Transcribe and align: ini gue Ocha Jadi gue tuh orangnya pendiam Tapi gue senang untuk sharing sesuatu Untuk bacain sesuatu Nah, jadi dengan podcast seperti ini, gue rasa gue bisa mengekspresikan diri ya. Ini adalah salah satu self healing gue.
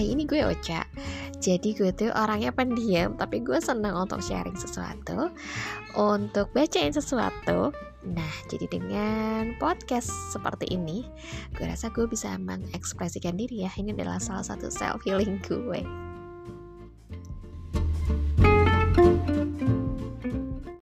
ini 0.00 0.28
gue 0.28 0.44
Ocha 0.44 0.84
Jadi 1.40 1.76
gue 1.76 1.90
tuh 1.92 2.12
orangnya 2.12 2.52
pendiam 2.52 3.16
Tapi 3.16 3.42
gue 3.42 3.58
senang 3.60 4.06
untuk 4.06 4.20
sharing 4.24 4.56
sesuatu 4.56 5.32
Untuk 5.96 6.52
bacain 6.52 6.92
sesuatu 6.92 7.72
Nah, 8.06 8.34
jadi 8.46 8.70
dengan 8.70 9.58
podcast 9.58 10.06
seperti 10.30 10.70
ini, 10.70 11.02
gue 11.58 11.66
rasa 11.66 11.90
gue 11.90 12.06
bisa 12.06 12.38
mengekspresikan 12.38 13.34
diri 13.34 13.66
ya. 13.66 13.70
Ini 13.74 13.98
adalah 13.98 14.22
salah 14.22 14.46
satu 14.46 14.70
self 14.70 15.02
healing 15.02 15.42
gue. 15.42 16.05